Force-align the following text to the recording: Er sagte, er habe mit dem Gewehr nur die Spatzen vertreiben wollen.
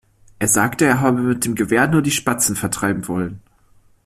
Er 0.39 0.47
sagte, 0.47 0.85
er 0.85 0.99
habe 0.99 1.21
mit 1.21 1.45
dem 1.45 1.53
Gewehr 1.53 1.87
nur 1.87 2.01
die 2.01 2.09
Spatzen 2.09 2.55
vertreiben 2.55 3.07
wollen. 3.07 3.39